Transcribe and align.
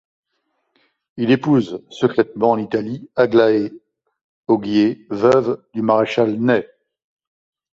Il 1.17 1.29
épouse 1.29 1.83
secrètement 1.91 2.49
en 2.49 2.57
Italie 2.57 3.07
Aglaé 3.15 3.71
Auguié, 4.47 5.05
veuve 5.11 5.63
du 5.75 5.83
maréchal 5.83 6.39
Ney. 6.39 6.67